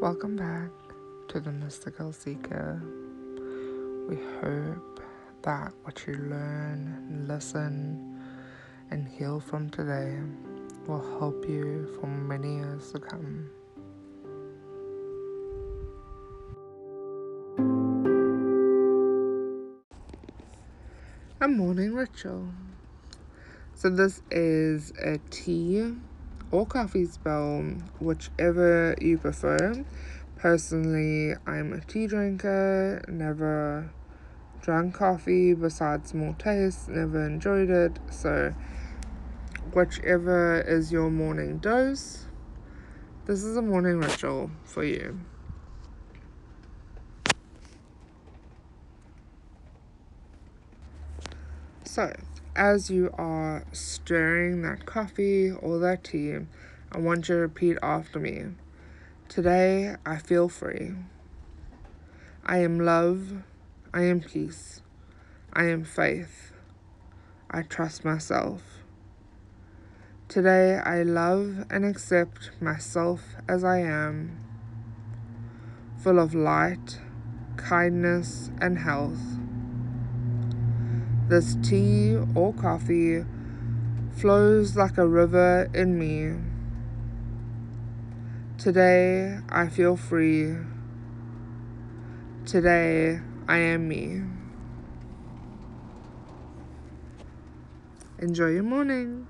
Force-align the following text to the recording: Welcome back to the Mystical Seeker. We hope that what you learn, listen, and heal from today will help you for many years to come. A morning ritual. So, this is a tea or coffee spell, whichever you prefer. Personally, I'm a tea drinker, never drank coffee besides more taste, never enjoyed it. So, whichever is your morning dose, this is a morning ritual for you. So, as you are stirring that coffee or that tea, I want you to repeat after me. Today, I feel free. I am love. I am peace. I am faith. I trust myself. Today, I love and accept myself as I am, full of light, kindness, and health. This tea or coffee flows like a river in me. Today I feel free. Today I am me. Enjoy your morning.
Welcome 0.00 0.36
back 0.36 0.70
to 1.26 1.40
the 1.40 1.50
Mystical 1.50 2.12
Seeker. 2.12 2.80
We 4.08 4.16
hope 4.40 5.02
that 5.42 5.72
what 5.82 6.06
you 6.06 6.14
learn, 6.14 7.24
listen, 7.26 8.22
and 8.92 9.08
heal 9.08 9.40
from 9.40 9.68
today 9.70 10.16
will 10.86 11.04
help 11.18 11.44
you 11.48 11.88
for 12.00 12.06
many 12.06 12.58
years 12.58 12.92
to 12.92 13.00
come. 13.00 13.50
A 21.40 21.48
morning 21.48 21.92
ritual. 21.92 22.46
So, 23.74 23.90
this 23.90 24.22
is 24.30 24.92
a 25.02 25.18
tea 25.30 25.92
or 26.50 26.66
coffee 26.66 27.04
spell, 27.04 27.62
whichever 28.00 28.94
you 29.00 29.18
prefer. 29.18 29.84
Personally, 30.36 31.34
I'm 31.46 31.72
a 31.72 31.80
tea 31.80 32.06
drinker, 32.06 33.04
never 33.08 33.90
drank 34.60 34.94
coffee 34.94 35.54
besides 35.54 36.14
more 36.14 36.34
taste, 36.38 36.88
never 36.88 37.26
enjoyed 37.26 37.70
it. 37.70 37.98
So, 38.10 38.54
whichever 39.72 40.60
is 40.60 40.92
your 40.92 41.10
morning 41.10 41.58
dose, 41.58 42.26
this 43.26 43.42
is 43.42 43.56
a 43.56 43.62
morning 43.62 43.98
ritual 43.98 44.50
for 44.64 44.84
you. 44.84 45.20
So, 51.84 52.12
as 52.58 52.90
you 52.90 53.08
are 53.16 53.64
stirring 53.70 54.62
that 54.62 54.84
coffee 54.84 55.48
or 55.52 55.78
that 55.78 56.02
tea, 56.02 56.38
I 56.90 56.98
want 56.98 57.28
you 57.28 57.36
to 57.36 57.40
repeat 57.40 57.78
after 57.82 58.18
me. 58.18 58.46
Today, 59.28 59.94
I 60.04 60.18
feel 60.18 60.48
free. 60.48 60.94
I 62.44 62.58
am 62.58 62.80
love. 62.80 63.44
I 63.94 64.02
am 64.02 64.20
peace. 64.20 64.82
I 65.52 65.66
am 65.66 65.84
faith. 65.84 66.52
I 67.48 67.62
trust 67.62 68.04
myself. 68.04 68.62
Today, 70.26 70.80
I 70.84 71.04
love 71.04 71.64
and 71.70 71.84
accept 71.84 72.50
myself 72.60 73.36
as 73.48 73.62
I 73.62 73.78
am, 73.78 74.44
full 76.02 76.18
of 76.18 76.34
light, 76.34 76.98
kindness, 77.56 78.50
and 78.60 78.78
health. 78.78 79.38
This 81.28 81.56
tea 81.62 82.16
or 82.34 82.54
coffee 82.54 83.22
flows 84.12 84.76
like 84.76 84.96
a 84.96 85.06
river 85.06 85.68
in 85.74 85.98
me. 85.98 86.40
Today 88.56 89.38
I 89.50 89.68
feel 89.68 89.98
free. 89.98 90.56
Today 92.46 93.20
I 93.46 93.58
am 93.58 93.88
me. 93.88 94.22
Enjoy 98.20 98.48
your 98.48 98.62
morning. 98.62 99.26